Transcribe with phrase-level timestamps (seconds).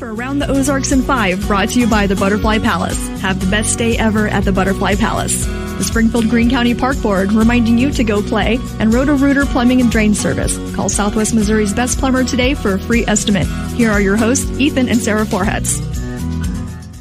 [0.00, 2.98] for Around the Ozarks in 5, brought to you by the Butterfly Palace.
[3.20, 5.44] Have the best day ever at the Butterfly Palace.
[5.44, 9.90] The Springfield Greene County Park Board reminding you to go play, and Roto-Rooter Plumbing and
[9.90, 10.56] Drain Service.
[10.74, 13.46] Call Southwest Missouri's best plumber today for a free estimate.
[13.74, 15.84] Here are your hosts, Ethan and Sarah Forhetz.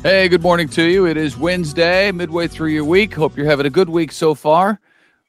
[0.04, 1.08] Hey, good morning to you.
[1.08, 3.14] It is Wednesday, midway through your week.
[3.14, 4.82] Hope you're having a good week so far.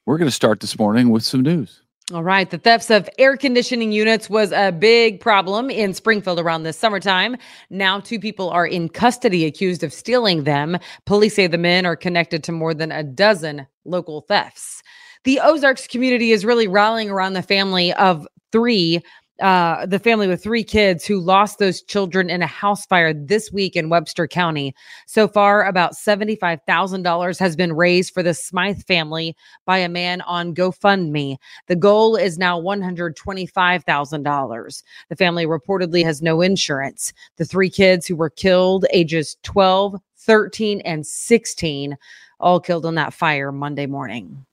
[0.05, 1.81] We're going to start this morning with some news.
[2.13, 2.49] All right.
[2.49, 7.37] The thefts of air conditioning units was a big problem in Springfield around this summertime.
[7.69, 10.77] Now, two people are in custody accused of stealing them.
[11.05, 14.83] Police say the men are connected to more than a dozen local thefts.
[15.23, 18.99] The Ozarks community is really rallying around the family of three
[19.41, 23.51] uh, the family with three kids who lost those children in a house fire this
[23.51, 24.73] week in Webster County.
[25.07, 29.35] So far, about $75,000 has been raised for the Smythe family
[29.65, 31.37] by a man on GoFundMe.
[31.67, 34.83] The goal is now $125,000.
[35.09, 37.13] The family reportedly has no insurance.
[37.37, 41.97] The three kids who were killed, ages 12, 13, and 16,
[42.39, 44.45] all killed in that fire Monday morning.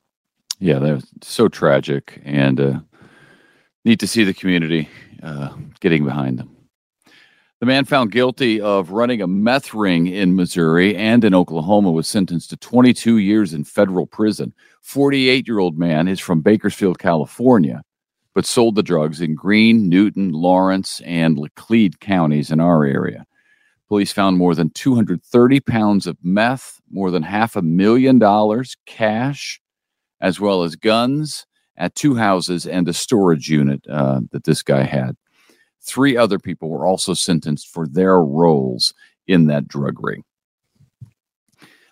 [0.60, 2.20] Yeah, that was so tragic.
[2.24, 2.80] And, uh,
[3.84, 4.88] neat to see the community
[5.22, 6.54] uh, getting behind them.
[7.60, 12.06] The man found guilty of running a meth ring in Missouri and in Oklahoma was
[12.06, 14.54] sentenced to 22 years in federal prison.
[14.82, 17.82] 48 year old man is from Bakersfield, California,
[18.32, 23.26] but sold the drugs in Greene, Newton, Lawrence, and Laclede counties in our area.
[23.88, 29.60] Police found more than 230 pounds of meth, more than half a million dollars cash,
[30.20, 31.44] as well as guns
[31.78, 35.16] at two houses and a storage unit uh, that this guy had.
[35.80, 38.92] Three other people were also sentenced for their roles
[39.26, 40.24] in that drug ring.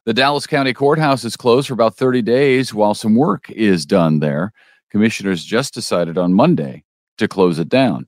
[0.04, 4.20] The Dallas County Courthouse is closed for about 30 days while some work is done
[4.20, 4.52] there.
[4.90, 6.84] Commissioners just decided on Monday
[7.18, 8.06] to close it down.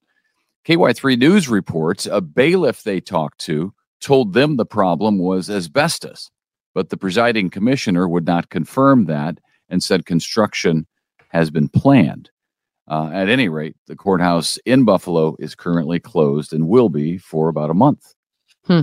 [0.66, 6.30] KY3 News reports a bailiff they talked to told them the problem was asbestos,
[6.74, 10.86] but the presiding commissioner would not confirm that and said construction
[11.28, 12.31] has been planned.
[12.87, 17.49] Uh, at any rate, the courthouse in Buffalo is currently closed and will be for
[17.49, 18.15] about a month.
[18.65, 18.83] Hmm.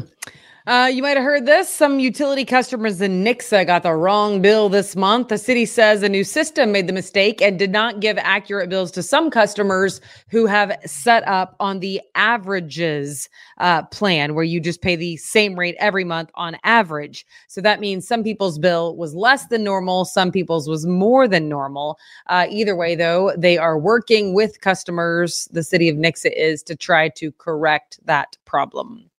[0.67, 1.69] Uh, you might have heard this.
[1.69, 5.27] Some utility customers in Nixa got the wrong bill this month.
[5.27, 8.89] The city says a new system made the mistake and did not give accurate bills
[8.93, 14.81] to some customers who have set up on the averages uh, plan, where you just
[14.81, 17.27] pay the same rate every month on average.
[17.47, 21.47] So that means some people's bill was less than normal, some people's was more than
[21.47, 21.99] normal.
[22.25, 25.47] Uh, either way, though, they are working with customers.
[25.51, 29.11] The city of Nixa is to try to correct that problem.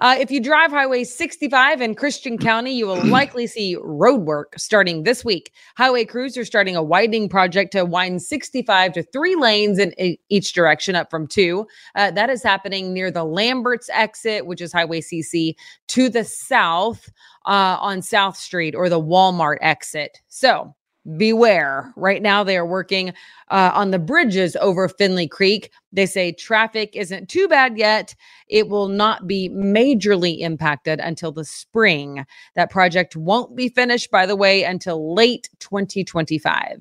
[0.00, 4.54] Uh, if you drive Highway 65 in Christian County, you will likely see road work
[4.56, 5.52] starting this week.
[5.76, 10.54] Highway crews are starting a widening project to widen 65 to three lanes in each
[10.54, 11.66] direction, up from two.
[11.94, 15.54] Uh, that is happening near the Lambert's exit, which is Highway CC,
[15.88, 17.10] to the south
[17.44, 20.18] uh, on South Street or the Walmart exit.
[20.28, 20.74] So
[21.16, 21.92] beware.
[21.96, 23.10] Right now, they are working
[23.48, 25.70] uh, on the bridges over Finley Creek.
[25.92, 28.14] They say traffic isn't too bad yet.
[28.48, 32.24] It will not be majorly impacted until the spring.
[32.54, 36.80] That project won't be finished, by the way, until late 2025.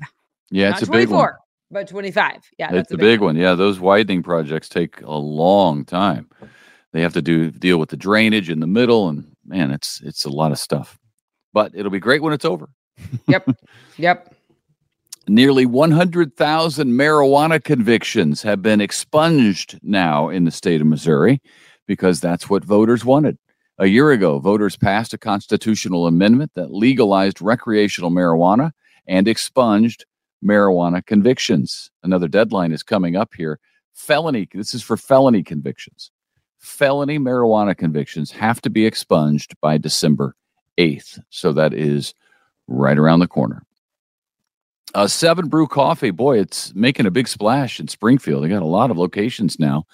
[0.52, 1.34] Yeah, it's not a big one.
[1.72, 2.50] But 25.
[2.58, 3.28] Yeah, it's a big, big one.
[3.28, 3.36] one.
[3.36, 6.28] Yeah, those widening projects take a long time.
[6.92, 10.26] They have to do deal with the drainage in the middle, and man, it's it's
[10.26, 10.98] a lot of stuff.
[11.54, 12.70] But it'll be great when it's over
[13.28, 13.48] yep.
[13.98, 14.36] Yep.
[15.28, 21.40] Nearly 100,000 marijuana convictions have been expunged now in the state of Missouri
[21.86, 23.38] because that's what voters wanted.
[23.78, 28.72] A year ago, voters passed a constitutional amendment that legalized recreational marijuana
[29.08, 30.06] and expunged
[30.44, 31.92] marijuana convictions.
[32.04, 33.60] Another deadline is coming up here.
[33.94, 36.12] Felony, this is for felony convictions.
[36.58, 40.36] Felony marijuana convictions have to be expunged by December
[40.78, 41.20] 8th.
[41.30, 42.14] So that is
[42.69, 43.63] right around the corner.
[44.96, 48.44] Uh, Seven Brew Coffee, boy, it's making a big splash in Springfield.
[48.44, 49.85] They got a lot of locations now,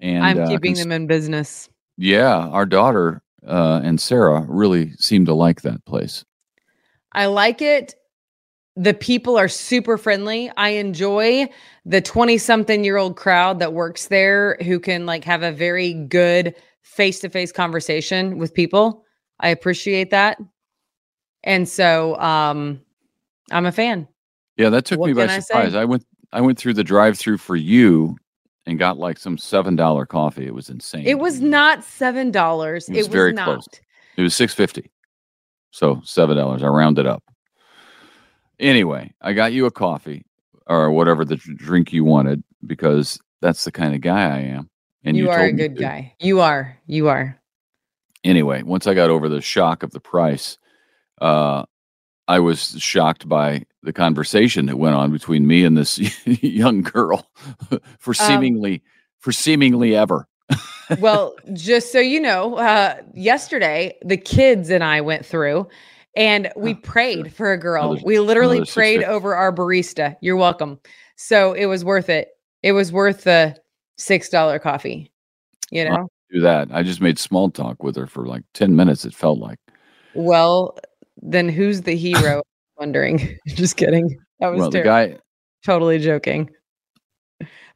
[0.00, 1.68] and I'm uh, keeping uh, them in business.
[1.98, 6.24] Yeah, our daughter uh, and Sarah really seem to like that place.
[7.12, 7.94] I like it.
[8.76, 10.50] The people are super friendly.
[10.56, 11.48] I enjoy
[11.84, 15.94] the 20 something year old crowd that works there who can like have a very
[15.94, 19.04] good face to face conversation with people.
[19.40, 20.38] I appreciate that.
[21.44, 22.80] And so um
[23.50, 24.08] I'm a fan.
[24.56, 25.74] Yeah, that took what me by surprise.
[25.74, 28.16] I, I went I went through the drive-through for you
[28.66, 30.46] and got like some seven dollar coffee.
[30.46, 31.06] It was insane.
[31.06, 32.88] It was not seven dollars.
[32.88, 33.44] It was, it was very not.
[33.46, 33.68] close.
[34.16, 34.90] It was six fifty.
[35.70, 36.62] So seven dollars.
[36.62, 37.22] I rounded up.
[38.58, 40.26] Anyway, I got you a coffee
[40.66, 44.68] or whatever the drink you wanted because that's the kind of guy I am.
[45.04, 46.14] And you, you, are a good guy.
[46.18, 46.76] You are.
[46.86, 47.40] You are.
[48.24, 50.58] Anyway, once I got over the shock of the price,
[51.20, 51.64] uh,
[52.26, 57.26] I was shocked by the conversation that went on between me and this young girl
[57.98, 58.82] for Um, seemingly
[59.20, 60.28] for seemingly ever.
[61.00, 65.68] well, just so you know, uh, yesterday the kids and I went through
[66.16, 67.30] and we Oh, prayed sure.
[67.30, 67.92] for a girl.
[67.92, 69.06] Another- we literally prayed fifty.
[69.12, 70.16] over our barista.
[70.20, 70.78] You're welcome.
[71.16, 72.28] So it was worth it.
[72.62, 73.56] It was worth the
[73.96, 75.10] six dollar coffee.
[75.70, 76.08] You know.
[76.30, 76.68] Do that.
[76.72, 79.04] I just made small talk with her for like ten minutes.
[79.04, 79.58] It felt like.
[80.14, 80.78] Well,
[81.22, 82.42] then who's the hero?
[82.78, 83.36] Wondering.
[83.48, 84.16] just kidding.
[84.40, 85.14] That was Well, the terrible.
[85.14, 85.20] guy.
[85.64, 86.48] totally joking.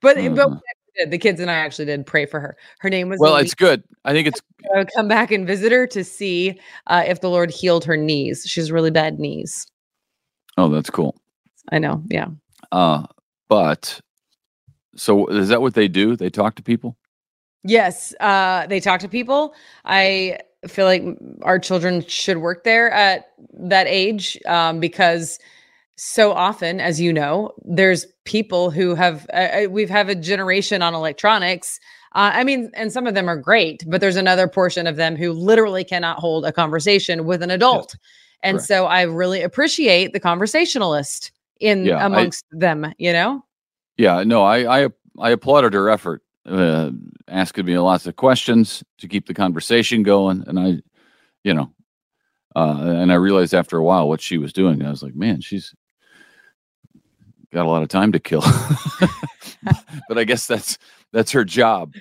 [0.01, 0.61] But but we actually
[0.97, 1.11] did.
[1.11, 2.57] the kids and I actually did pray for her.
[2.81, 3.47] Her name was Well, Elise.
[3.47, 3.83] it's good.
[4.05, 4.41] I think it's
[4.77, 6.59] uh, come back and visit her to see
[6.89, 8.45] uh, if the Lord healed her knees.
[8.47, 9.67] She has really bad knees.
[10.57, 11.17] Oh, that's cool.
[11.71, 12.03] I know.
[12.09, 12.29] Yeah.
[12.73, 13.07] Uh,
[13.49, 14.01] but
[14.97, 16.17] so is that what they do?
[16.17, 16.97] They talk to people?
[17.65, 18.13] Yes.
[18.21, 19.55] Uh, they talk to people.
[19.85, 21.03] I feel like
[21.43, 25.39] our children should work there at that age um, because
[25.97, 30.83] so often, as you know, there's people who have, uh, uh, we've have a generation
[30.83, 31.79] on electronics.
[32.15, 35.17] Uh, I mean, and some of them are great, but there's another portion of them
[35.17, 37.95] who literally cannot hold a conversation with an adult.
[38.43, 41.31] And so I really appreciate the conversationalist
[41.61, 43.45] in Yeah, I- amongst them, you know?
[43.99, 44.89] Yeah, no, I I,
[45.21, 46.91] I applauded her effort, uh,
[47.29, 50.83] asking me lots of questions to keep the conversation going, and I,
[51.45, 51.73] you know,
[52.57, 54.85] uh, and I realized after a while what she was doing.
[54.85, 55.75] I was like, man, she's
[57.53, 58.43] got a lot of time to kill.
[60.09, 60.79] but I guess that's
[61.13, 61.95] that's her job.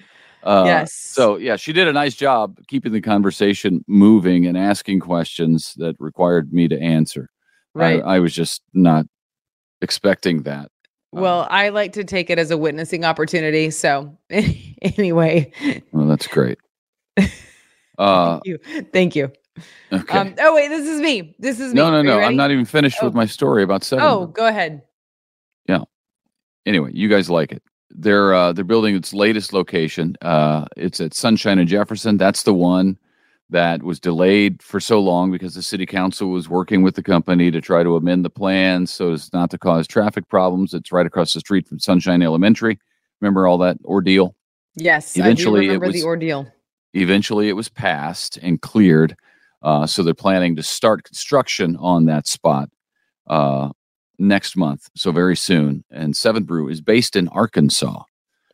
[0.43, 0.93] Uh, yes.
[0.93, 5.95] So yeah, she did a nice job keeping the conversation moving and asking questions that
[5.99, 7.29] required me to answer.
[7.75, 8.03] I- right.
[8.03, 9.05] I, was just not
[9.81, 10.69] expecting that.
[11.13, 13.69] Well, I like to take it as a witnessing opportunity.
[13.69, 15.51] So, anyway,
[15.91, 16.57] Well, that's great.
[17.97, 18.57] Uh, thank you.
[18.93, 19.31] Thank you.
[19.93, 20.17] okay.
[20.17, 21.35] Um, oh, wait, this is me.
[21.37, 21.77] This is me.
[21.77, 22.19] no, no, no.
[22.19, 23.05] I'm not even finished Oh.
[23.05, 24.03] with my story about seven.
[24.03, 24.81] Oh, go ahead.
[25.67, 25.83] Yeah.
[26.65, 27.61] Anyway, you guys like it.
[27.91, 30.15] They're uh, they're building its latest location.
[30.21, 32.17] Uh, it's at Sunshine and Jefferson.
[32.17, 32.97] That's the one
[33.51, 37.51] that was delayed for so long because the city council was working with the company
[37.51, 40.73] to try to amend the plans so as not to cause traffic problems.
[40.73, 42.79] It's right across the street from Sunshine Elementary.
[43.19, 44.35] Remember all that ordeal?
[44.75, 45.15] Yes.
[45.17, 46.47] Eventually I it do remember was- the ordeal.
[46.93, 49.15] eventually it was passed and cleared
[49.63, 52.67] uh, so they're planning to start construction on that spot
[53.27, 53.69] uh,
[54.17, 58.03] next month so very soon and Seven brew is based in arkansas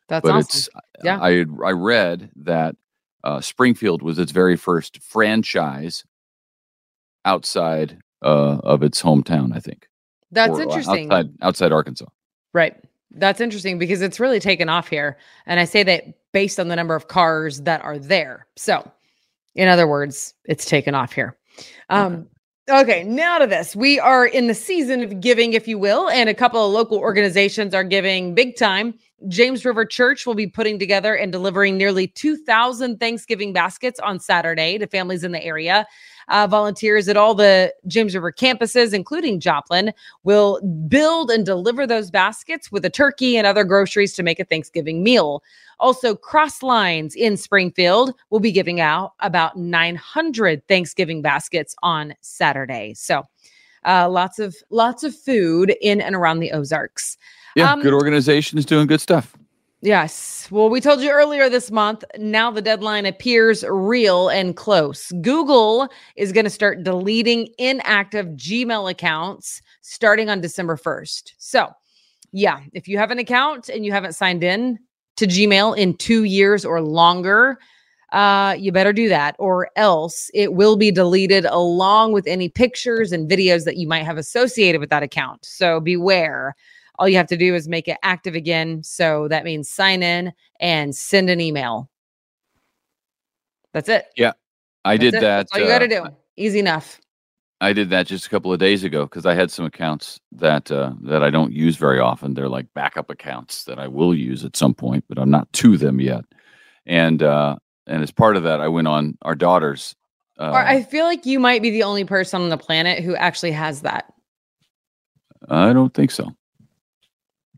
[0.09, 0.39] That's but awesome.
[0.49, 0.69] it's
[1.03, 1.19] Yeah.
[1.21, 2.75] i i read that
[3.23, 6.03] uh, springfield was its very first franchise
[7.25, 9.87] outside uh, of its hometown i think
[10.31, 11.11] That's or, uh, interesting.
[11.11, 12.05] outside, outside arkansas
[12.57, 12.75] Right.
[13.11, 15.17] That's interesting because it's really taken off here.
[15.45, 18.47] And I say that based on the number of cars that are there.
[18.55, 18.89] So,
[19.53, 21.37] in other words, it's taken off here.
[21.89, 22.23] Um, okay.
[23.05, 23.77] Now to this.
[23.77, 26.97] We are in the season of giving, if you will, and a couple of local
[26.97, 28.93] organizations are giving big time.
[29.29, 34.77] James River Church will be putting together and delivering nearly 2,000 Thanksgiving baskets on Saturday
[34.79, 35.87] to families in the area.
[36.29, 39.93] Uh, volunteers at all the James River campuses, including Joplin,
[40.23, 44.45] will build and deliver those baskets with a turkey and other groceries to make a
[44.45, 45.41] Thanksgiving meal.
[45.79, 52.93] Also, Cross Lines in Springfield will be giving out about 900 Thanksgiving baskets on Saturday.
[52.95, 53.23] So,
[53.85, 57.17] uh, lots of lots of food in and around the Ozarks.
[57.55, 59.35] yeah Um, good organization is doing good stuff
[59.81, 60.47] Yes.
[60.49, 62.03] Well, we told you earlier this month.
[62.17, 65.11] Now the deadline appears real and close.
[65.21, 71.33] Google is going to start deleting inactive Gmail accounts starting on December 1st.
[71.37, 71.69] So,
[72.31, 74.79] yeah, if you have an account and you haven't signed in
[75.17, 77.59] to Gmail in two years or longer,
[78.13, 83.11] uh, you better do that, or else it will be deleted along with any pictures
[83.11, 85.45] and videos that you might have associated with that account.
[85.45, 86.55] So, beware
[86.97, 88.83] all you have to do is make it active again.
[88.83, 91.89] So that means sign in and send an email.
[93.73, 94.07] That's it.
[94.15, 94.33] Yeah.
[94.85, 95.21] I That's did it.
[95.21, 96.15] that That's all you got to uh, do.
[96.37, 96.99] Easy enough.
[97.59, 100.69] I did that just a couple of days ago because I had some accounts that
[100.69, 102.33] uh, that I don't use very often.
[102.35, 105.75] They're like backup accounts that I will use at some point, but I'm not to
[105.75, 106.23] them yet.
[106.85, 109.95] And uh, and as part of that, I went on our daughter's.
[110.37, 113.53] Uh, I feel like you might be the only person on the planet who actually
[113.53, 114.13] has that.
[115.49, 116.31] I don't think so.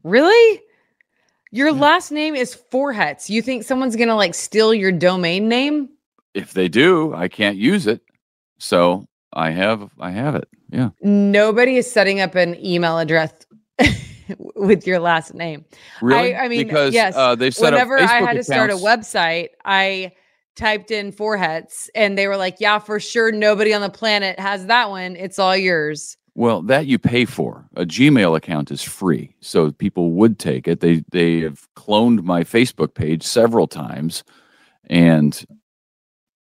[0.09, 0.61] Really?
[1.51, 1.81] Your Yeah.
[1.81, 3.29] last name is Forhetz.
[3.29, 5.89] You think someone's going to like steal your domain name?
[6.33, 8.01] If they do, I can't use it.
[8.59, 10.47] So I have I have it.
[10.69, 10.89] Yeah.
[11.01, 13.33] Nobody is setting up an email address
[14.55, 15.65] with your last name.
[16.01, 16.35] Really?
[16.35, 17.15] I mean, because yes.
[17.15, 20.11] uh, they've set Whenever up I had to start a website, I
[20.55, 23.31] typed in Forhetz and they were like, yeah, for sure.
[23.31, 25.15] Nobody on the planet has that one.
[25.15, 26.17] It's all yours.
[26.39, 27.65] Well, that you pay for.
[27.75, 30.79] A Gmail account is free, so people would take it.
[30.79, 34.24] They they have cloned my Facebook page several times,
[34.86, 35.46] and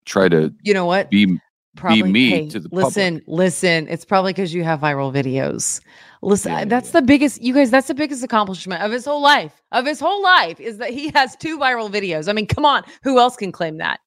[0.05, 1.09] try to You know what?
[1.09, 1.37] be
[1.75, 2.85] Probably me hey, to the public.
[2.85, 3.87] listen, listen.
[3.89, 5.81] It's probably because you have viral videos.
[6.21, 6.99] Listen, Yeah, that's yeah.
[7.01, 9.61] the biggest, you guys, that's the biggest accomplishment of his whole life.
[9.73, 12.29] Of his whole life is that he has two viral videos.
[12.29, 13.99] I mean, come on, who else can claim that?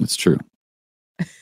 [0.00, 0.38] It's true.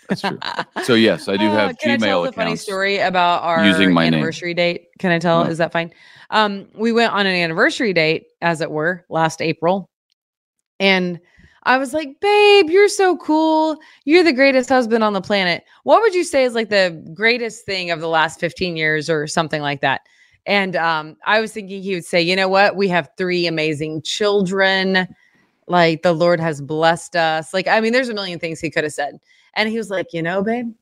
[0.09, 0.39] That's true.
[0.85, 3.65] So yes, I do Uh, have can I tell Gmail the funny story about our
[3.65, 4.15] using my name.
[4.15, 4.89] anniversary date?
[4.99, 5.45] Can I tell?
[5.45, 5.51] No.
[5.51, 5.93] Is that fine?
[6.31, 9.89] Um, we went on an anniversary date, as it were, last April,
[10.81, 11.21] and
[11.65, 13.79] I was like, "Babe, you're so cool.
[14.05, 15.63] You're the greatest husband on the planet.
[15.85, 19.27] What would you say is like the greatest thing of the last 15 years, or
[19.27, 20.01] something like that?"
[20.45, 22.75] And um, I was thinking he would say, "You know what?
[22.77, 25.07] We have three amazing children."
[25.69, 27.55] Like the Lord has blessed us.
[27.55, 29.19] Like, I mean, there's a million things he could have said.
[29.55, 30.73] And he was like, you know, babe,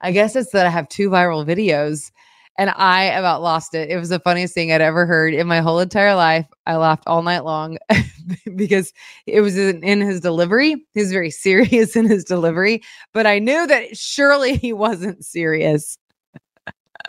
[0.00, 2.10] I guess it's that I have two viral videos
[2.58, 3.90] and I about lost it.
[3.90, 6.46] It was the funniest thing I'd ever heard in my whole entire life.
[6.66, 7.78] I laughed all night long
[8.56, 8.92] because
[9.26, 10.76] it was in, in his delivery.
[10.92, 12.82] He was very serious in his delivery,
[13.12, 15.96] but I knew that surely he wasn't serious.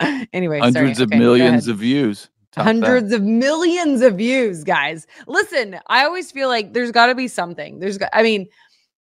[0.32, 0.72] anyway, sorry.
[0.72, 2.28] Hundreds of Okay, millions of views.
[2.52, 2.74] Top that.
[2.74, 5.06] hundreds of millions of views guys.
[5.26, 7.78] Listen i always feel like there's got to be something.
[7.80, 8.46] There's i mean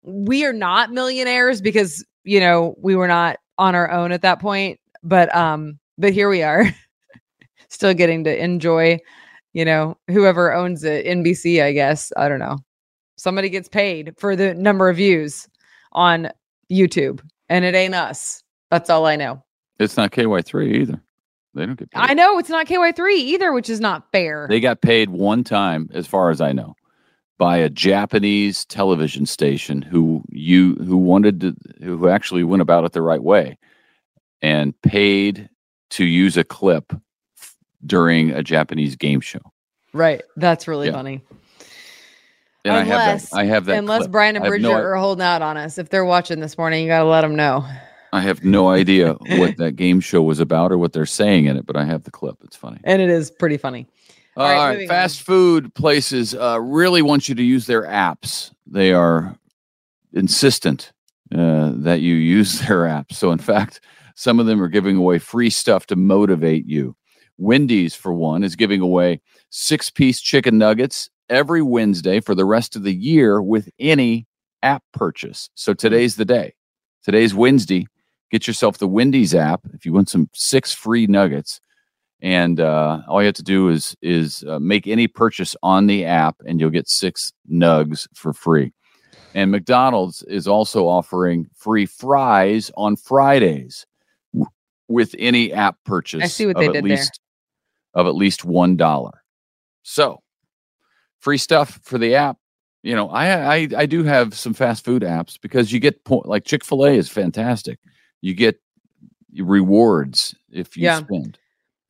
[0.03, 4.39] we are not millionaires because you know we were not on our own at that
[4.39, 6.65] point but um but here we are.
[7.69, 8.99] Still getting to enjoy
[9.53, 12.11] you know whoever owns it nbc i guess.
[12.15, 12.59] I don't know.
[13.17, 15.47] Somebody gets paid for the number of views
[15.91, 16.29] on
[16.71, 18.41] youtube and it ain't us.
[18.71, 19.43] That's all i know.
[19.79, 21.01] It's not KY3 either.
[21.55, 21.99] They don't get paid.
[21.99, 25.89] i know it's not ky3 either which is not fair They got paid one time,
[25.93, 26.75] as far as I know,
[27.37, 32.93] by a Japanese television station who you who wanted to who actually went about it
[32.93, 33.57] the right way
[34.41, 35.49] and paid
[35.91, 36.91] to use a clip
[37.85, 39.41] during a Japanese game show.
[39.93, 40.21] Right.
[40.37, 40.93] That's really Yeah.
[40.93, 41.21] funny.
[42.65, 43.37] And I have Unless- that.
[43.37, 43.77] I have that.
[43.77, 44.11] Unless clip.
[44.11, 45.77] Brian and Bridget no- are holding out on us.
[45.77, 47.65] If they're watching this morning, you got to let them know.
[48.13, 51.57] I have no idea what that game show was about or what they're saying in
[51.57, 52.37] it, but I have the clip.
[52.43, 52.79] It's funny.
[52.83, 53.87] And it is pretty funny.
[54.37, 58.51] All All right, right, fast food places uh, really want you to use their apps.
[58.67, 59.35] They are
[60.13, 60.91] insistent
[61.33, 63.13] uh, that you use their apps.
[63.13, 63.81] So, in fact,
[64.15, 66.95] some of them are giving away free stuff to motivate you.
[67.37, 72.75] Wendy's, for one, is giving away six piece chicken nuggets every Wednesday for the rest
[72.75, 74.27] of the year with any
[74.61, 75.49] app purchase.
[75.55, 76.53] So, today's the day.
[77.03, 77.87] Today's Wednesday.
[78.33, 81.61] Get yourself the Wendy's app if you want some six free nuggets.
[82.19, 86.03] And uh, all you have to do is is uh, make any purchase on the
[86.03, 88.73] app and you'll get six nugs for free.
[89.35, 93.85] And mcdonald's is also offering free fries on fridays
[94.33, 94.49] w-
[94.87, 96.97] with any app purchase I see what of they at did there.
[96.97, 97.19] least
[97.93, 99.21] of at least one dollar.
[99.83, 100.23] So
[101.19, 102.37] free stuff for the app.
[102.81, 106.25] You know I, I i do have some fast food apps because you get point
[106.25, 107.77] like chick-fil-a is fantastic
[108.23, 108.59] you get
[109.37, 110.99] rewards if you Yeah.
[110.99, 111.37] spend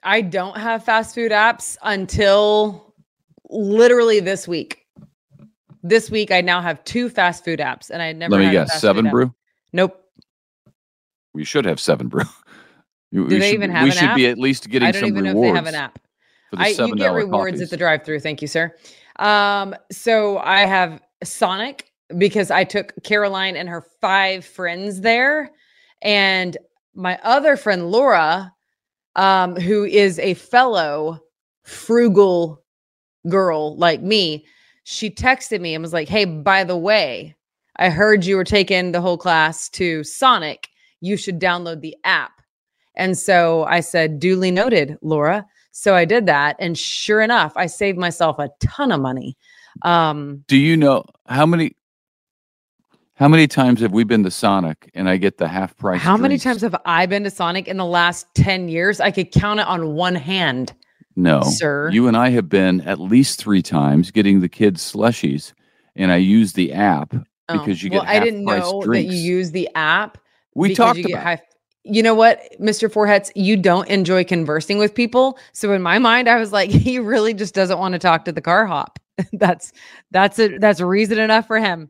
[0.02, 2.94] I don't have fast food apps until
[3.50, 4.86] literally this week.
[5.82, 8.32] This week, I now have two fast food apps, and I never.
[8.32, 9.12] Let me had guess, Seven app.
[9.12, 9.34] Brew.
[9.72, 9.98] Nope.
[11.34, 12.24] We should have Seven Brew.
[13.14, 15.18] Do we they should, even have We an should be at least getting some rewards.
[15.18, 16.00] I don't some even know if they have an app.
[16.50, 17.62] for the I, you get rewards coffees.
[17.62, 18.20] at the drive-through.
[18.22, 18.76] Thank you, sir.
[19.20, 25.52] Um, so I have Sonic because I took Caroline and her five friends there,
[26.04, 26.58] and
[26.94, 28.54] my other friend Laura,
[29.16, 31.20] um, who is a fellow
[31.64, 32.64] frugal
[33.28, 34.46] girl like me,
[34.84, 37.36] she texted me and was like, "Hey, by the way,
[37.78, 40.70] I heard you were taking the whole class to Sonic.
[41.02, 42.34] You should download the app."
[42.96, 45.46] And so I said, duly noted, Laura.
[45.72, 46.56] So I did that.
[46.60, 49.36] And sure enough, I saved myself a ton of money.
[49.82, 51.76] Um, Do you know how many?
[53.24, 56.02] How many times have we been to Sonic and I get the half price?
[56.02, 59.00] how many times have I been to Sonic in the last 10 years?
[59.00, 60.74] I could count it on one hand,
[61.16, 61.90] No, sir.
[61.90, 65.54] You and I have been at least three times getting the kids slushies,
[65.96, 67.16] and I use the app
[67.48, 69.10] Oh, because you well, get I didn't know drinks.
[69.10, 70.18] that you use the app.
[70.54, 71.24] we talked you about.
[71.24, 71.42] high-
[71.86, 72.92] you know what, Mr.
[72.92, 75.40] Forhetz, you don't enjoy conversing with people.
[75.54, 78.34] So in my mind, I was like, he really just doesn't want to talk to
[78.34, 79.00] the car hop.
[79.32, 79.72] that's
[80.12, 81.90] that's a that's reason enough for him.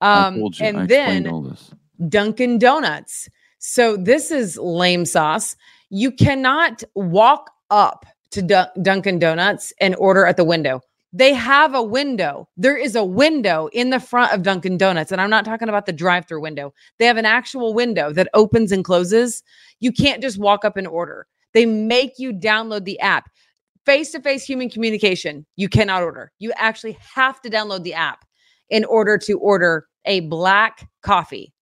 [0.00, 0.50] Um, you.
[0.60, 1.72] And then all this.
[2.08, 3.28] Dunkin' Donuts.
[3.58, 5.56] So this is lame sauce.
[5.90, 10.80] You cannot walk up to Dun- Dunkin' Donuts and order at the window.
[11.12, 12.48] They have a window.
[12.56, 15.10] There is a window in the front of Dunkin' Donuts.
[15.10, 16.74] And I'm not talking about the drive through window.
[16.98, 19.42] They have an actual window that opens and closes.
[19.80, 21.26] You can't just walk up and order.
[21.54, 23.30] They make you download the app.
[23.86, 26.30] Face to face human communication, you cannot order.
[26.38, 28.26] You actually have to download the app
[28.70, 31.52] in order to order a black coffee.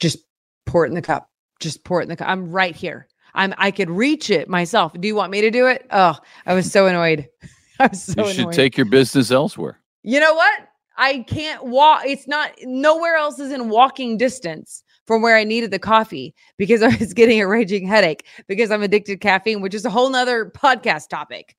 [0.00, 0.18] Just
[0.66, 1.30] pour it in the cup.
[1.60, 2.28] Just pour it in the cup.
[2.28, 3.08] I'm right here.
[3.34, 4.92] I'm I could reach it myself.
[4.98, 5.86] Do you want me to do it?
[5.90, 7.28] Oh, I was so annoyed.
[7.78, 8.54] I was so you should annoyed.
[8.54, 9.80] take your business elsewhere.
[10.02, 10.68] You know what?
[10.96, 12.02] I can't walk.
[12.06, 16.82] It's not nowhere else is in walking distance from where I needed the coffee because
[16.82, 20.10] I was getting a raging headache because I'm addicted to caffeine, which is a whole
[20.10, 21.56] nother podcast topic.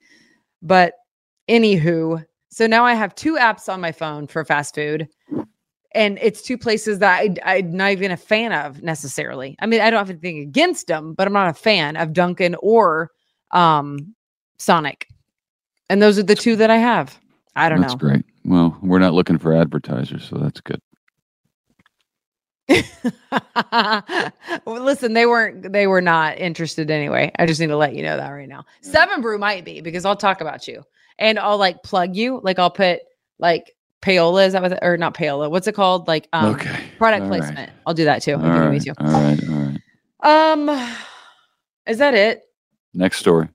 [0.62, 0.94] But
[1.48, 2.26] anywho,
[2.58, 5.08] so now I have two apps on my phone for fast food.
[5.92, 9.56] And it's two places that I, I'm not even a fan of necessarily.
[9.60, 12.56] I mean, I don't have anything against them, but I'm not a fan of Dunkin'
[12.56, 13.12] or
[13.52, 14.16] um,
[14.58, 15.08] Sonic.
[15.92, 17.20] And those are the two that I have.
[17.56, 18.00] I don't that's know.
[18.00, 18.26] great.
[18.44, 20.82] Well, we're not looking for advertisers, so that's good.
[24.66, 27.32] well, listen, they weren't they were not interested anyway.
[27.38, 28.66] I just need to let you know that right now.
[28.82, 30.84] Seven Brew might be because I'll talk about you
[31.20, 32.40] and I'll like plug you.
[32.44, 33.00] Like I'll put
[33.40, 35.50] like payola is that what or not payola?
[35.50, 36.08] What's it called?
[36.08, 36.80] Like um okay.
[36.98, 37.40] product All right.
[37.40, 37.72] placement.
[37.86, 38.34] I'll do that too.
[38.34, 38.82] All I'll give it right.
[38.82, 38.94] to you.
[39.00, 39.50] All right.
[39.50, 39.74] All
[40.24, 40.54] right.
[40.54, 40.94] Um
[41.86, 42.44] is that it?
[42.94, 43.50] Next story.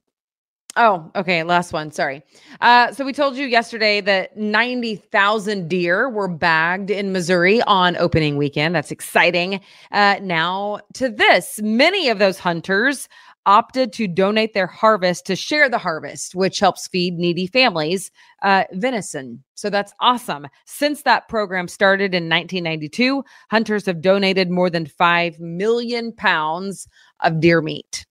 [0.75, 1.42] Oh, okay.
[1.42, 1.90] Last one.
[1.90, 2.23] Sorry.
[2.62, 8.38] Uh, so we told you yesterday that 90,000 deer were bagged in Missouri on opening
[8.38, 8.75] weekend.
[8.75, 9.61] That's exciting.
[9.90, 13.07] Uh, now to this, many of those hunters
[13.47, 18.11] opted to donate their harvest to share the harvest, which helps feed needy families
[18.43, 19.43] uh, venison.
[19.55, 20.47] So that's awesome.
[20.67, 26.89] Since that program started in 1992, hunters have donated more than 5 million pounds
[27.21, 28.07] of deer meat.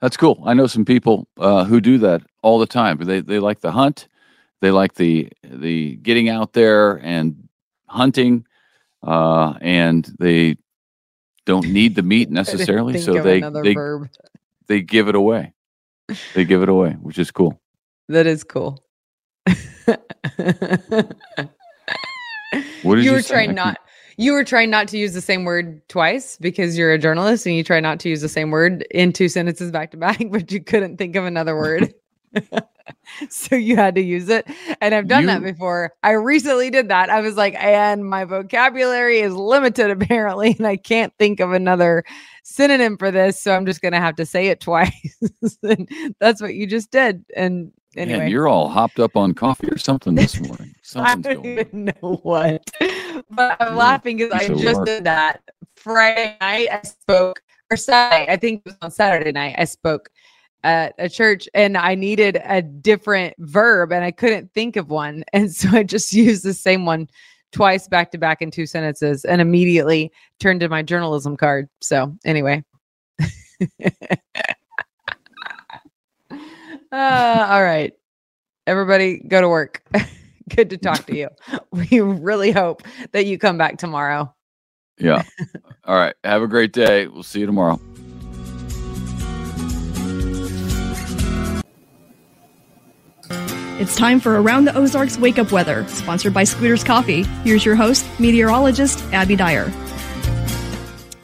[0.00, 0.42] That's cool.
[0.46, 2.98] I know some people uh, who do that all the time.
[2.98, 4.08] They they like the hunt,
[4.60, 7.48] they like the the getting out there and
[7.86, 8.46] hunting,
[9.02, 10.56] uh, and they
[11.50, 14.08] don't need the meat necessarily, so they they verb.
[14.66, 15.52] they give it away.
[16.34, 17.60] They give it away, which is cool.
[18.08, 18.82] That is cool.
[22.82, 23.34] What did you were say?
[23.34, 23.78] Trying not
[24.16, 27.54] you were trying not to use the same word twice because you're a journalist and
[27.54, 30.52] you try not to use the same word in two sentences back to back, but
[30.52, 31.94] you couldn't think of another word.
[33.30, 34.46] so you had to use it.
[34.80, 35.92] And I've done that before.
[36.02, 37.10] I recently did that.
[37.10, 42.04] I was like, and my vocabulary is limited apparently, and I can't think of another
[42.42, 43.42] synonym for this.
[43.42, 45.18] So I'm just gonna have to say it twice.
[46.20, 47.24] that's what you just did.
[47.36, 48.20] And anyway.
[48.20, 50.74] Man, you're all hopped up on coffee or something this morning.
[50.96, 51.66] I don't going on.
[51.66, 52.68] even know what.
[53.30, 54.86] But I'm You're laughing because I just work.
[54.86, 55.42] did that
[55.76, 56.68] Friday night.
[56.70, 59.54] I spoke, or Saturday, I think it was on Saturday night.
[59.58, 60.10] I spoke
[60.64, 65.24] at a church and I needed a different verb and I couldn't think of one.
[65.32, 67.08] And so I just used the same one
[67.52, 71.68] twice back to back in two sentences and immediately turned to my journalism card.
[71.80, 72.64] So, anyway.
[73.20, 73.26] uh,
[76.92, 77.92] all right.
[78.66, 79.82] Everybody go to work.
[80.54, 81.28] Good to talk to you.
[81.70, 84.34] We really hope that you come back tomorrow.
[84.98, 85.22] Yeah.
[85.84, 86.14] All right.
[86.24, 87.06] Have a great day.
[87.06, 87.80] We'll see you tomorrow.
[93.80, 97.22] It's time for Around the Ozarks Wake Up Weather, sponsored by Scooters Coffee.
[97.44, 99.72] Here's your host, meteorologist Abby Dyer.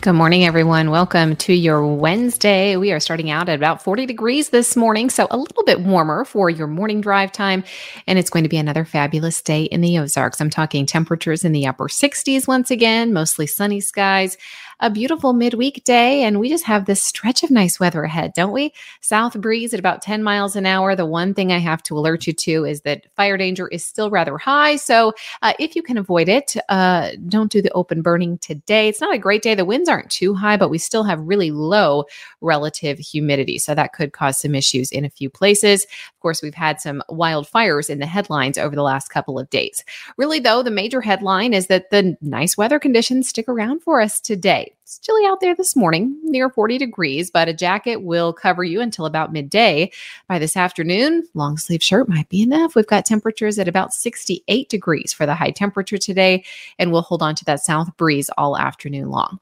[0.00, 0.90] Good morning, everyone.
[0.90, 2.76] Welcome to your Wednesday.
[2.76, 6.24] We are starting out at about 40 degrees this morning, so a little bit warmer
[6.24, 7.62] for your morning drive time.
[8.06, 10.40] And it's going to be another fabulous day in the Ozarks.
[10.40, 14.38] I'm talking temperatures in the upper 60s once again, mostly sunny skies,
[14.80, 16.22] a beautiful midweek day.
[16.22, 18.72] And we just have this stretch of nice weather ahead, don't we?
[19.00, 20.94] South breeze at about 10 miles an hour.
[20.94, 24.10] The one thing I have to alert you to is that fire danger is still
[24.10, 24.76] rather high.
[24.76, 28.88] So uh, if you can avoid it, uh, don't do the open burning today.
[28.88, 29.54] It's not a great day.
[29.54, 32.04] The winds aren't too high, but we still have really low
[32.40, 33.58] relative humidity.
[33.58, 35.86] So that could cause some issues in a few places.
[36.26, 39.84] Course, we've had some wildfires in the headlines over the last couple of days.
[40.16, 44.20] Really, though, the major headline is that the nice weather conditions stick around for us
[44.20, 44.74] today.
[44.82, 48.80] It's chilly out there this morning, near 40 degrees, but a jacket will cover you
[48.80, 49.92] until about midday.
[50.28, 52.74] By this afternoon, long sleeve shirt might be enough.
[52.74, 56.44] We've got temperatures at about 68 degrees for the high temperature today,
[56.78, 59.38] and we'll hold on to that south breeze all afternoon long.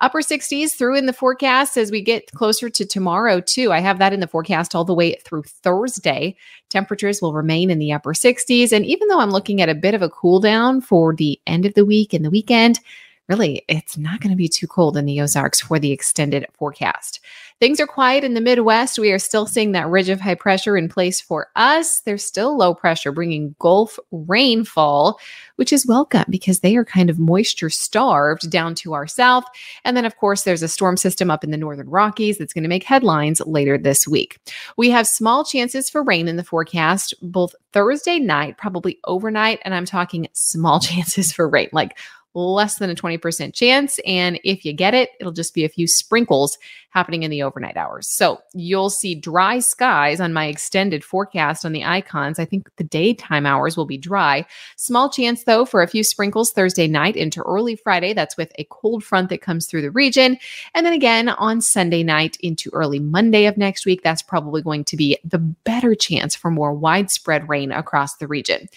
[0.00, 3.72] Upper 60s through in the forecast as we get closer to tomorrow, too.
[3.72, 6.36] I have that in the forecast all the way through Thursday.
[6.68, 8.72] Temperatures will remain in the upper 60s.
[8.72, 11.64] And even though I'm looking at a bit of a cool down for the end
[11.64, 12.80] of the week and the weekend,
[13.28, 17.20] really, it's not going to be too cold in the Ozarks for the extended forecast.
[17.58, 18.98] Things are quiet in the Midwest.
[18.98, 22.00] We are still seeing that ridge of high pressure in place for us.
[22.00, 25.18] There's still low pressure bringing Gulf rainfall,
[25.56, 29.44] which is welcome because they are kind of moisture starved down to our south.
[29.84, 32.64] And then, of course, there's a storm system up in the northern Rockies that's going
[32.64, 34.38] to make headlines later this week.
[34.76, 39.74] We have small chances for rain in the forecast, both Thursday night, probably overnight, and
[39.74, 41.96] I'm talking small chances for rain, like
[42.36, 43.98] less than a 20% chance.
[44.06, 46.58] And if you get it, it'll just be a few sprinkles
[46.90, 48.08] happening in the overnight hours.
[48.08, 52.38] So you'll see dry skies on my extended forecast on the icons.
[52.38, 54.46] I think the daytime hours will be dry.
[54.76, 58.14] Small chance, though, for a few sprinkles Thursday night into early Friday.
[58.14, 60.38] That's with a cold front that comes through the region.
[60.74, 64.02] And then again on Sunday night into early Monday of next week.
[64.02, 68.68] That's probably going to be the better chance for more widespread rain across the region.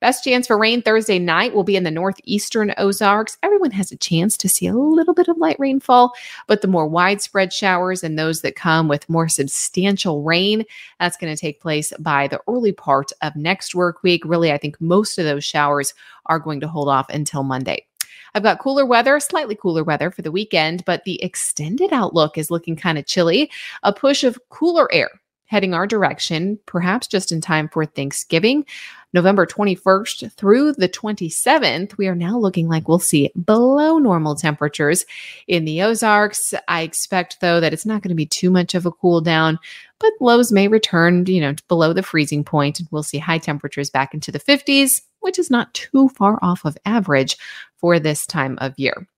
[0.00, 2.72] Best chance for rain Thursday night will be in the northeastern
[3.42, 6.12] Everyone has a chance to see a little bit of light rainfall,
[6.46, 10.64] but the more widespread showers and those that come with more substantial rain,
[11.00, 14.22] that's going to take place by the early part of next work week.
[14.24, 15.94] Really, I think most of those showers
[16.26, 17.86] are going to hold off until Monday.
[18.34, 22.50] I've got cooler weather, slightly cooler weather for the weekend, but the extended outlook is
[22.50, 23.50] looking kind of chilly.
[23.84, 25.08] A push of cooler air
[25.48, 28.64] heading our direction, perhaps just in time for Thanksgiving.
[29.14, 35.06] November 21st through the 27th, we are now looking like we'll see below normal temperatures
[35.46, 36.52] in the Ozarks.
[36.68, 39.58] I expect, though, that it's not going to be too much of a cool down,
[39.98, 43.88] but lows may return, you know, below the freezing point, and we'll see high temperatures
[43.88, 47.38] back into the 50s, which is not too far off of average
[47.78, 49.08] for this time of year.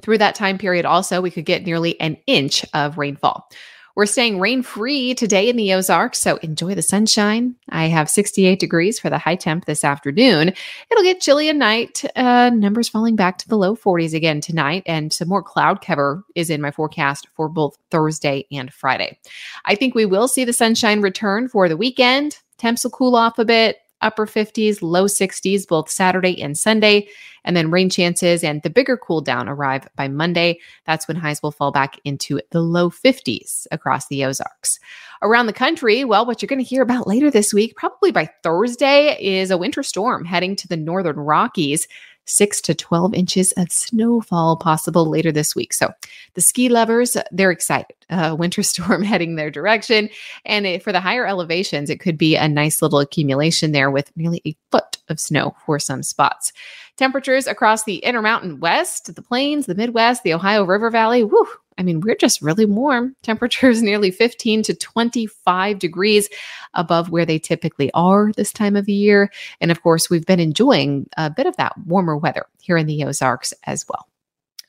[0.00, 3.48] Through that time period, also, we could get nearly an inch of rainfall.
[3.96, 7.54] We're staying rain free today in the Ozarks, so enjoy the sunshine.
[7.68, 10.52] I have 68 degrees for the high temp this afternoon.
[10.90, 12.04] It'll get chilly at night.
[12.16, 16.24] Uh, numbers falling back to the low 40s again tonight, and some more cloud cover
[16.34, 19.16] is in my forecast for both Thursday and Friday.
[19.64, 22.38] I think we will see the sunshine return for the weekend.
[22.58, 27.08] Temps will cool off a bit upper 50s, low 60s, both Saturday and Sunday.
[27.44, 30.60] And then rain chances and the bigger cool down arrive by Monday.
[30.86, 34.78] That's when highs will fall back into the low 50s across the Ozarks.
[35.20, 38.30] Around the country, well, what you're going to hear about later this week, probably by
[38.42, 41.86] Thursday, is a winter storm heading to the northern Rockies
[42.24, 45.72] six to 12 inches of snowfall possible later this week.
[45.72, 45.92] So
[46.34, 47.96] the ski lovers, they're excited.
[48.10, 50.08] Uh, winter storm heading their direction.
[50.44, 54.10] And it, for the higher elevations, it could be a nice little accumulation there with
[54.16, 56.52] nearly a foot of snow for some spots.
[56.96, 61.28] Temperatures across the Intermountain West, the plains, the Midwest, the Ohio River Valley,
[61.76, 63.16] I mean, we're just really warm.
[63.22, 66.28] Temperatures nearly 15 to 25 degrees
[66.74, 69.30] above where they typically are this time of year.
[69.60, 73.04] And of course, we've been enjoying a bit of that warmer weather here in the
[73.04, 74.06] Ozarks as well.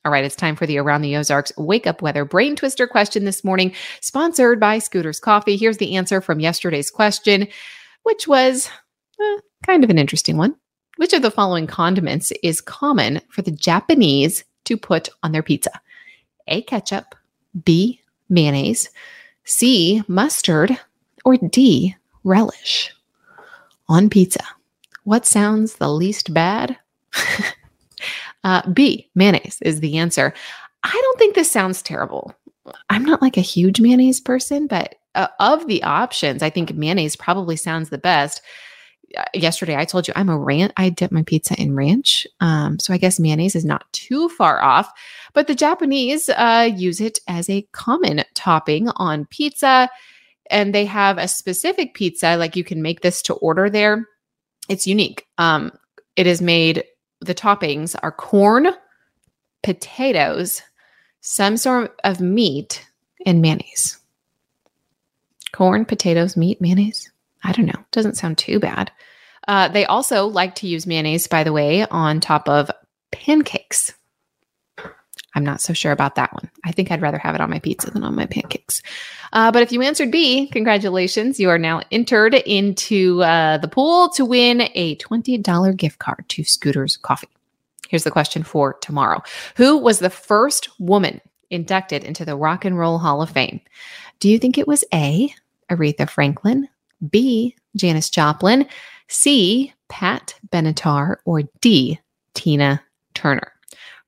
[0.05, 3.25] All right, it's time for the Around the Ozarks Wake Up Weather Brain Twister question
[3.25, 5.57] this morning, sponsored by Scooters Coffee.
[5.57, 7.47] Here's the answer from yesterday's question,
[8.03, 8.69] which was
[9.19, 10.55] eh, kind of an interesting one.
[10.97, 15.71] Which of the following condiments is common for the Japanese to put on their pizza?
[16.47, 17.15] A, ketchup,
[17.63, 18.89] B, mayonnaise,
[19.43, 20.77] C, mustard,
[21.23, 22.93] or D, relish
[23.87, 24.43] on pizza.
[25.03, 26.77] What sounds the least bad?
[28.43, 30.33] uh, B, mayonnaise is the answer.
[30.83, 32.33] I don't think this sounds terrible.
[32.89, 37.15] I'm not like a huge mayonnaise person, but uh, of the options, I think mayonnaise
[37.15, 38.41] probably sounds the best.
[39.15, 40.71] Uh, yesterday I told you I'm a ranch.
[40.77, 42.25] I dip my pizza in ranch.
[42.39, 44.91] Um, so I guess mayonnaise is not too far off.
[45.33, 49.89] But the Japanese uh, use it as a common topping on pizza.
[50.49, 54.07] And they have a specific pizza, like you can make this to order there.
[54.69, 55.27] It's unique.
[55.37, 55.71] Um,
[56.15, 56.83] it is made,
[57.19, 58.67] the toppings are corn,
[59.63, 60.61] potatoes,
[61.21, 62.87] some sort of meat,
[63.25, 63.99] and mayonnaise.
[65.51, 67.11] Corn, potatoes, meat, mayonnaise.
[67.45, 67.85] I don't know.
[67.91, 68.91] Doesn't sound too bad.
[69.47, 72.71] Uh, they also like to use mayonnaise, by the way, on top of
[73.11, 73.93] pancakes.
[75.35, 76.49] I'm not so sure about that one.
[76.63, 78.81] I think I'd rather have it on my pizza than on my pancakes.
[79.33, 81.39] Uh, but if you answered B, congratulations.
[81.39, 86.43] You are now entered into uh, the pool to win a $20 gift card to
[86.43, 87.27] Scooters Coffee.
[87.89, 89.21] Here's the question for tomorrow
[89.57, 93.59] Who was the first woman inducted into the Rock and Roll Hall of Fame?
[94.19, 95.33] Do you think it was A,
[95.69, 96.69] Aretha Franklin,
[97.09, 98.67] B, Janis Joplin,
[99.07, 101.99] C, Pat Benatar, or D,
[102.33, 102.81] Tina
[103.13, 103.51] Turner?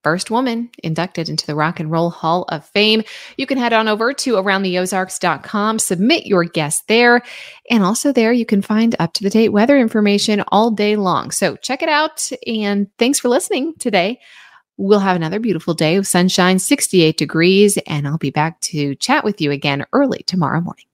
[0.03, 3.03] First woman inducted into the Rock and Roll Hall of Fame.
[3.35, 7.21] You can head on over to aroundtheozarks.com, submit your guess there.
[7.69, 11.31] And also, there you can find up to the date weather information all day long.
[11.31, 12.31] So check it out.
[12.47, 14.21] And thanks for listening today.
[14.77, 19.25] We'll have another beautiful day of sunshine, 68 degrees, and I'll be back to chat
[19.25, 20.85] with you again early tomorrow morning.